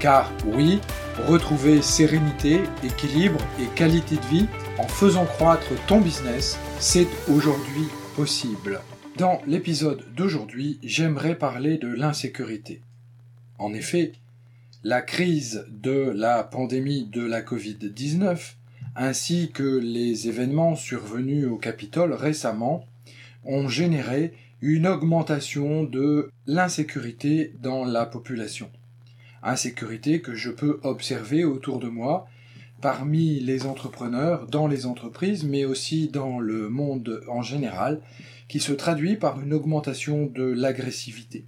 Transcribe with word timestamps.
Car 0.00 0.32
oui, 0.46 0.80
retrouver 1.28 1.82
sérénité, 1.82 2.60
équilibre 2.82 3.38
et 3.60 3.66
qualité 3.74 4.16
de 4.16 4.26
vie 4.34 4.46
en 4.78 4.88
faisant 4.88 5.26
croître 5.26 5.68
ton 5.86 6.00
business, 6.00 6.58
c'est 6.78 7.06
aujourd'hui 7.28 7.84
possible. 8.16 8.80
Dans 9.18 9.42
l'épisode 9.46 10.02
d'aujourd'hui, 10.16 10.78
j'aimerais 10.82 11.34
parler 11.34 11.76
de 11.76 11.88
l'insécurité. 11.88 12.80
En 13.58 13.74
effet, 13.74 14.12
la 14.84 15.02
crise 15.02 15.66
de 15.68 16.10
la 16.16 16.44
pandémie 16.44 17.04
de 17.04 17.20
la 17.20 17.42
Covid-19 17.42 18.54
ainsi 18.96 19.50
que 19.52 19.78
les 19.78 20.28
événements 20.28 20.76
survenus 20.76 21.46
au 21.46 21.56
Capitole 21.56 22.14
récemment 22.14 22.86
ont 23.44 23.68
généré 23.68 24.32
une 24.62 24.86
augmentation 24.86 25.84
de 25.84 26.30
l'insécurité 26.46 27.52
dans 27.60 27.84
la 27.84 28.06
population. 28.06 28.70
Insécurité 29.42 30.20
que 30.20 30.34
je 30.34 30.50
peux 30.50 30.80
observer 30.82 31.44
autour 31.44 31.78
de 31.78 31.88
moi 31.88 32.28
parmi 32.80 33.40
les 33.40 33.66
entrepreneurs, 33.66 34.46
dans 34.46 34.66
les 34.66 34.86
entreprises, 34.86 35.44
mais 35.44 35.64
aussi 35.64 36.08
dans 36.08 36.38
le 36.40 36.68
monde 36.68 37.22
en 37.28 37.42
général, 37.42 38.00
qui 38.48 38.60
se 38.60 38.72
traduit 38.72 39.16
par 39.16 39.40
une 39.40 39.52
augmentation 39.52 40.26
de 40.26 40.44
l'agressivité. 40.44 41.44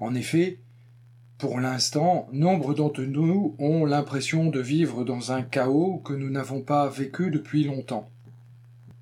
En 0.00 0.14
effet, 0.14 0.58
pour 1.38 1.60
l'instant, 1.60 2.28
nombre 2.32 2.74
d'entre 2.74 3.02
nous 3.02 3.54
ont 3.58 3.84
l'impression 3.84 4.50
de 4.50 4.60
vivre 4.60 5.04
dans 5.04 5.32
un 5.32 5.42
chaos 5.42 6.02
que 6.04 6.12
nous 6.12 6.30
n'avons 6.30 6.62
pas 6.62 6.88
vécu 6.88 7.30
depuis 7.30 7.64
longtemps. 7.64 8.10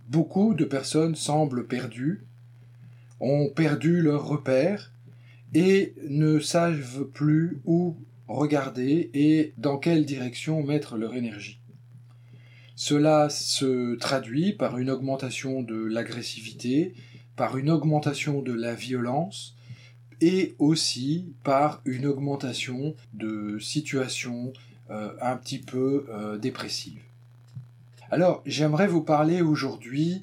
Beaucoup 0.08 0.54
de 0.54 0.64
personnes 0.64 1.14
semblent 1.14 1.66
perdues, 1.66 2.24
ont 3.20 3.48
perdu 3.48 4.02
leurs 4.02 4.26
repères 4.26 4.92
et 5.54 5.94
ne 6.08 6.38
savent 6.38 7.04
plus 7.12 7.58
où 7.64 7.96
regarder 8.28 9.10
et 9.14 9.52
dans 9.56 9.78
quelle 9.78 10.04
direction 10.04 10.62
mettre 10.62 10.96
leur 10.96 11.14
énergie. 11.14 11.60
Cela 12.74 13.30
se 13.30 13.94
traduit 13.96 14.52
par 14.52 14.78
une 14.78 14.90
augmentation 14.90 15.62
de 15.62 15.76
l'agressivité, 15.76 16.94
par 17.34 17.56
une 17.56 17.70
augmentation 17.70 18.42
de 18.42 18.52
la 18.52 18.74
violence 18.74 19.54
et 20.20 20.54
aussi 20.58 21.34
par 21.42 21.80
une 21.84 22.06
augmentation 22.06 22.94
de 23.14 23.58
situations 23.58 24.52
euh, 24.90 25.12
un 25.20 25.36
petit 25.36 25.58
peu 25.58 26.06
euh, 26.08 26.38
dépressives. 26.38 27.02
Alors 28.10 28.42
j'aimerais 28.46 28.86
vous 28.86 29.02
parler 29.02 29.40
aujourd'hui 29.40 30.22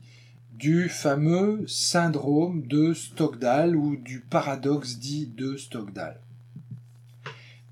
du 0.53 0.89
fameux 0.89 1.65
syndrome 1.67 2.65
de 2.67 2.93
Stockdale 2.93 3.75
ou 3.75 3.97
du 3.97 4.19
paradoxe 4.21 4.99
dit 4.99 5.27
de 5.27 5.57
Stockdale. 5.57 6.19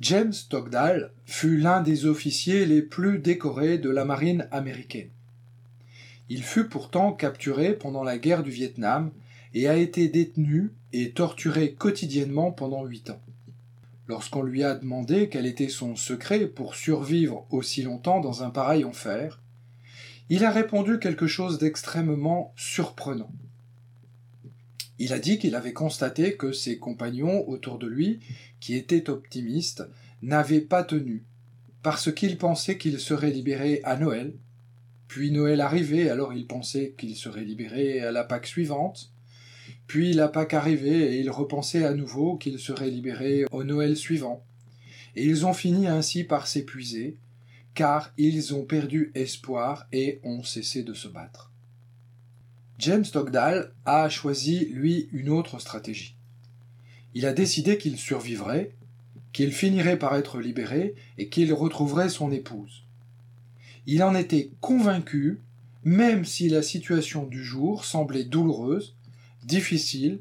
James 0.02 0.34
fut 1.26 1.58
l'un 1.58 1.82
des 1.82 2.08
officiers 2.08 2.66
les 2.66 2.82
plus 2.82 3.20
décorés 3.20 3.78
de 3.78 3.92
la 3.92 4.04
marine 4.04 4.48
américaine. 4.50 5.12
Il 6.28 6.42
fut 6.42 6.68
pourtant 6.68 7.14
capturé 7.14 7.74
pendant 7.74 8.04
la 8.04 8.18
guerre 8.18 8.42
du 8.42 8.50
Vietnam 8.50 9.12
et 9.54 9.68
a 9.68 9.76
été 9.76 10.08
détenu 10.08 10.72
et 10.92 11.12
torturé 11.12 11.74
quotidiennement 11.74 12.52
pendant 12.52 12.84
huit 12.84 13.12
ans. 13.12 13.22
Lorsqu'on 14.08 14.42
lui 14.42 14.64
a 14.64 14.74
demandé 14.74 15.30
quel 15.30 15.46
était 15.46 15.70
son 15.70 15.96
secret 15.96 16.48
pour 16.48 16.74
survivre 16.74 17.46
aussi 17.52 17.84
longtemps 17.84 18.22
dans 18.22 18.42
un 18.42 18.50
pareil 18.50 18.84
enfer, 18.84 19.40
il 20.30 20.44
a 20.46 20.50
répondu 20.50 20.98
quelque 20.98 21.28
chose 21.28 21.60
d'extrêmement 21.60 22.54
surprenant. 22.56 23.32
Il 25.04 25.14
a 25.14 25.20
dit 25.20 25.40
qu'il 25.40 25.56
avait 25.56 25.74
constaté 25.74 26.36
que 26.36 26.52
ses 26.52 26.78
compagnons 26.78 27.50
autour 27.50 27.80
de 27.80 27.88
lui, 27.88 28.20
qui 28.60 28.76
étaient 28.76 29.10
optimistes, 29.10 29.84
n'avaient 30.22 30.62
pas 30.62 30.84
tenu, 30.84 31.26
parce 31.82 32.14
qu'ils 32.14 32.38
pensaient 32.38 32.78
qu'il 32.78 33.00
serait 33.00 33.32
libéré 33.32 33.82
à 33.84 33.96
Noël, 33.96 34.36
puis 35.08 35.32
Noël 35.32 35.60
arrivait, 35.60 36.12
alors 36.12 36.34
il 36.34 36.46
pensait 36.46 36.94
qu'il 37.00 37.16
serait 37.16 37.44
libéré 37.44 38.02
à 38.02 38.12
la 38.12 38.24
Pâque 38.24 38.46
suivante, 38.46 39.12
puis 39.88 40.14
la 40.14 40.28
Pâque 40.28 40.54
arrivait 40.54 41.16
et 41.16 41.20
il 41.20 41.32
repensait 41.32 41.84
à 41.84 41.96
nouveau 41.96 42.38
qu'il 42.38 42.60
serait 42.60 42.92
libéré 42.92 43.46
au 43.52 43.64
Noël 43.64 43.98
suivant. 43.98 44.46
Et 45.16 45.26
ils 45.26 45.48
ont 45.48 45.56
fini 45.56 45.88
ainsi 45.88 46.26
par 46.26 46.46
s'épuiser, 46.46 47.18
car 47.74 48.14
ils 48.20 48.54
ont 48.54 48.66
perdu 48.66 49.12
espoir 49.16 49.88
et 49.92 50.20
ont 50.24 50.44
cessé 50.44 50.84
de 50.84 50.94
se 50.94 51.08
battre. 51.08 51.52
James 52.80 53.06
Stockdale 53.06 53.74
a 53.86 54.10
choisi, 54.10 54.66
lui, 54.66 55.08
une 55.12 55.30
autre 55.30 55.60
stratégie. 55.60 56.16
Il 57.14 57.26
a 57.26 57.34
décidé 57.34 57.78
qu'il 57.78 57.98
survivrait, 57.98 58.76
qu'il 59.34 59.52
finirait 59.52 60.00
par 60.00 60.16
être 60.16 60.40
libéré 60.40 60.96
et 61.18 61.30
qu'il 61.30 61.54
retrouverait 61.54 62.10
son 62.10 62.32
épouse. 62.32 62.84
Il 63.86 64.04
en 64.04 64.16
était 64.16 64.52
convaincu, 64.62 65.42
même 65.84 66.26
si 66.26 66.50
la 66.50 66.62
situation 66.62 67.26
du 67.26 67.44
jour 67.44 67.86
semblait 67.86 68.24
douloureuse, 68.24 68.96
difficile, 69.44 70.20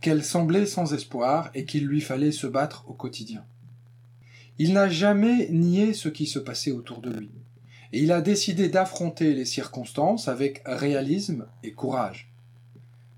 qu'elle 0.00 0.24
semblait 0.24 0.66
sans 0.66 0.94
espoir 0.94 1.50
et 1.54 1.64
qu'il 1.64 1.86
lui 1.86 2.00
fallait 2.00 2.32
se 2.32 2.46
battre 2.46 2.84
au 2.88 2.94
quotidien. 2.94 3.44
Il 4.58 4.72
n'a 4.72 4.88
jamais 4.88 5.48
nié 5.50 5.94
ce 5.94 6.08
qui 6.08 6.26
se 6.26 6.38
passait 6.38 6.72
autour 6.72 7.00
de 7.00 7.10
lui 7.10 7.30
il 7.92 8.12
a 8.12 8.20
décidé 8.20 8.68
d'affronter 8.68 9.34
les 9.34 9.44
circonstances 9.44 10.28
avec 10.28 10.62
réalisme 10.64 11.46
et 11.62 11.72
courage. 11.72 12.30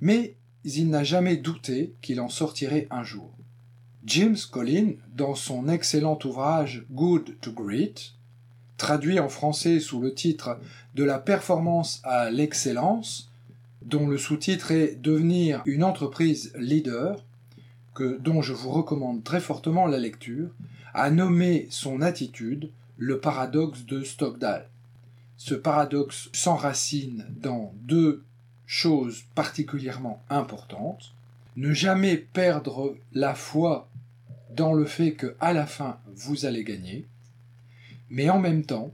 Mais 0.01 0.35
il 0.65 0.89
n'a 0.91 1.05
jamais 1.05 1.37
douté 1.37 1.95
qu'il 2.03 2.21
en 2.21 2.29
sortirait 2.29 2.89
un 2.91 3.05
jour. 3.05 3.31
James 4.05 4.37
Collin, 4.51 4.93
dans 5.15 5.35
son 5.35 5.69
excellent 5.69 6.19
ouvrage 6.25 6.85
Good 6.91 7.37
to 7.41 7.53
Great, 7.53 8.13
traduit 8.77 9.21
en 9.21 9.29
français 9.29 9.81
sous 9.81 10.01
le 10.01 10.13
titre 10.13 10.59
De 10.95 11.05
la 11.05 11.19
performance 11.19 12.01
à 12.05 12.31
l'excellence, 12.31 13.31
dont 13.83 14.09
le 14.09 14.19
sous-titre 14.19 14.73
est 14.73 14.97
Devenir 15.01 15.63
une 15.67 15.85
entreprise 15.85 16.53
leader, 16.59 17.25
que, 17.95 18.19
dont 18.19 18.43
je 18.43 18.53
vous 18.53 18.71
recommande 18.71 19.23
très 19.23 19.41
fortement 19.41 19.87
la 19.87 19.99
lecture, 19.99 20.51
a 20.93 21.11
nommé 21.11 21.67
son 21.71 22.03
attitude 22.03 22.71
le 22.97 23.19
paradoxe 23.19 23.85
de 23.85 24.03
Stockdale. 24.03 24.69
Ce 25.37 25.55
paradoxe 25.55 26.29
s'enracine 26.33 27.27
dans 27.31 27.73
deux 27.83 28.23
choses 28.67 29.25
particulièrement 29.35 30.23
importantes. 30.31 31.13
Ne 31.57 31.73
jamais 31.73 32.17
perdre 32.17 32.97
la 33.13 33.35
foi 33.35 33.89
dans 34.55 34.73
le 34.73 34.85
fait 34.85 35.13
que 35.13 35.35
à 35.41 35.53
la 35.53 35.67
fin 35.67 35.99
vous 36.15 36.47
allez 36.47 36.65
gagner, 36.65 37.07
mais 38.11 38.31
en 38.31 38.39
même 38.39 38.65
temps 38.65 38.93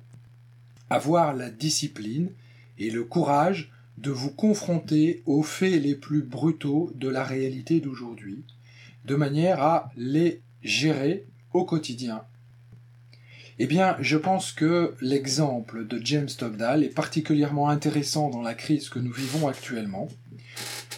avoir 0.88 1.34
la 1.34 1.50
discipline 1.50 2.30
et 2.78 2.90
le 2.90 3.04
courage 3.04 3.70
de 3.98 4.10
vous 4.10 4.30
confronter 4.30 5.22
aux 5.26 5.42
faits 5.42 5.82
les 5.82 5.94
plus 5.94 6.22
brutaux 6.22 6.90
de 6.94 7.08
la 7.08 7.22
réalité 7.22 7.80
d'aujourd'hui, 7.80 8.42
de 9.04 9.14
manière 9.14 9.62
à 9.62 9.92
les 9.96 10.40
gérer 10.62 11.26
au 11.52 11.64
quotidien 11.64 12.22
eh 13.62 13.66
bien, 13.66 13.94
je 14.00 14.16
pense 14.16 14.52
que 14.52 14.94
l'exemple 15.02 15.86
de 15.86 16.00
James 16.02 16.30
Stockdale 16.30 16.82
est 16.82 16.94
particulièrement 16.94 17.68
intéressant 17.68 18.30
dans 18.30 18.40
la 18.40 18.54
crise 18.54 18.88
que 18.88 18.98
nous 18.98 19.12
vivons 19.12 19.48
actuellement 19.48 20.08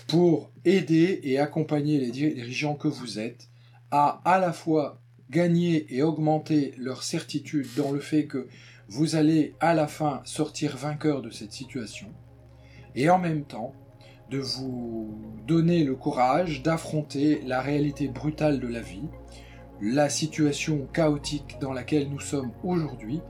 pour 0.06 0.52
aider 0.64 1.18
et 1.24 1.40
accompagner 1.40 1.98
les 1.98 2.12
dirigeants 2.12 2.76
que 2.76 2.86
vous 2.86 3.18
êtes 3.18 3.48
à 3.90 4.20
à 4.24 4.38
la 4.38 4.52
fois 4.52 5.00
gagner 5.28 5.92
et 5.92 6.04
augmenter 6.04 6.72
leur 6.78 7.02
certitude 7.02 7.66
dans 7.76 7.90
le 7.90 7.98
fait 7.98 8.26
que 8.26 8.46
vous 8.86 9.16
allez 9.16 9.56
à 9.58 9.74
la 9.74 9.88
fin 9.88 10.20
sortir 10.24 10.76
vainqueur 10.76 11.20
de 11.20 11.30
cette 11.30 11.52
situation 11.52 12.06
et 12.94 13.10
en 13.10 13.18
même 13.18 13.42
temps 13.42 13.74
de 14.30 14.38
vous 14.38 15.18
donner 15.48 15.82
le 15.82 15.96
courage 15.96 16.62
d'affronter 16.62 17.42
la 17.44 17.60
réalité 17.60 18.06
brutale 18.06 18.60
de 18.60 18.68
la 18.68 18.82
vie 18.82 19.08
la 19.84 20.08
situation 20.08 20.86
chaotique 20.92 21.56
dans 21.60 21.72
laquelle 21.72 22.08
nous 22.08 22.20
sommes 22.20 22.52
aujourd'hui 22.62 23.20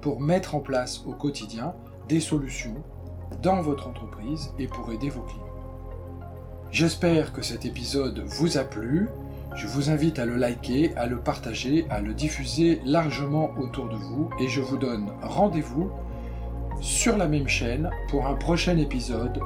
pour 0.00 0.20
mettre 0.20 0.56
en 0.56 0.60
place 0.60 1.04
au 1.06 1.12
quotidien 1.12 1.72
des 2.08 2.18
solutions 2.18 2.74
dans 3.42 3.62
votre 3.62 3.86
entreprise 3.86 4.50
et 4.58 4.66
pour 4.66 4.90
aider 4.90 5.08
vos 5.08 5.20
clients. 5.20 5.44
J'espère 6.72 7.32
que 7.32 7.42
cet 7.42 7.64
épisode 7.64 8.24
vous 8.26 8.58
a 8.58 8.64
plu. 8.64 9.08
Je 9.54 9.68
vous 9.68 9.88
invite 9.88 10.18
à 10.18 10.26
le 10.26 10.34
liker, 10.34 10.92
à 10.96 11.06
le 11.06 11.20
partager, 11.20 11.86
à 11.90 12.00
le 12.00 12.12
diffuser 12.12 12.80
largement 12.84 13.52
autour 13.56 13.88
de 13.88 13.96
vous 13.96 14.30
et 14.40 14.48
je 14.48 14.60
vous 14.60 14.78
donne 14.78 15.12
rendez-vous 15.22 15.92
sur 16.80 17.16
la 17.16 17.28
même 17.28 17.48
chaîne 17.48 17.88
pour 18.08 18.26
un 18.26 18.34
prochain 18.34 18.76
épisode 18.78 19.40